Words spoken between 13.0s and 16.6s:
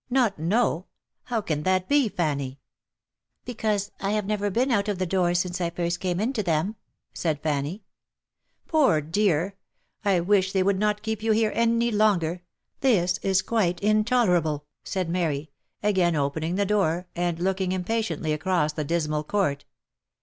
is quite intolerable!" said Mary, again opening